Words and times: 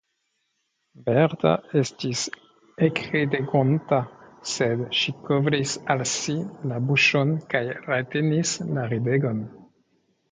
Berta 1.07 1.49
estis 1.81 2.21
ekridegonta, 2.87 3.99
sed 4.53 4.81
ŝi 5.01 5.13
kovris 5.27 5.75
al 5.95 6.01
si 6.13 6.35
la 6.73 6.79
buŝon 6.89 7.35
kaj 7.53 7.63
retenis 7.91 8.55
la 8.79 8.87
ridegon. 8.95 9.45